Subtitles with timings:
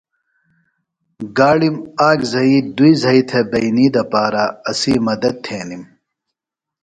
[1.37, 1.75] گاڑِم
[2.07, 5.83] آک زھئی دُئی زھئی تھےۡ بئنی دپارہ اسی مدد تھینِم۔